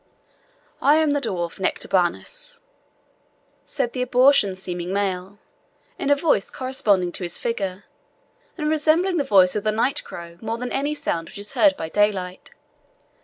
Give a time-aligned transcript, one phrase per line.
[0.81, 2.61] "I am the dwarf Nectabanus,"
[3.65, 5.37] said the abortion seeming male,
[5.99, 7.83] in a voice corresponding to his figure,
[8.57, 11.77] and resembling the voice of the night crow more than any sound which is heard
[11.77, 12.49] by daylight.